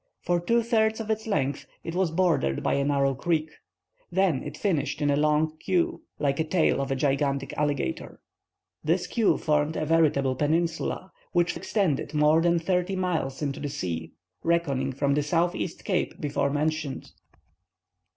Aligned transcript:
For 0.23 0.39
two 0.39 0.63
thirds 0.63 0.99
of 0.99 1.11
its 1.11 1.27
length 1.27 1.67
it 1.83 1.93
was 1.93 2.09
bordered 2.09 2.63
by 2.63 2.73
a 2.73 2.83
narrow 2.83 3.13
creek; 3.13 3.51
then 4.11 4.41
it 4.41 4.57
finished 4.57 4.99
in 4.99 5.11
along 5.11 5.57
cue, 5.59 6.01
like 6.17 6.37
the 6.37 6.43
tail 6.43 6.81
of 6.81 6.89
a 6.89 6.95
gigantic 6.95 7.53
alligator. 7.55 8.19
This 8.83 9.05
cue 9.05 9.37
formed 9.37 9.75
a 9.75 9.85
veritable 9.85 10.33
peninsula, 10.33 11.11
which 11.33 11.55
extended 11.55 12.15
more 12.15 12.41
than 12.41 12.57
thirty 12.57 12.95
miles 12.95 13.43
into 13.43 13.59
the 13.59 13.69
sea, 13.69 14.13
reckoning 14.41 14.91
from 14.91 15.13
the 15.13 15.21
southeastern 15.21 15.85
cape 15.85 16.19
before 16.19 16.49
mentioned. 16.49 17.11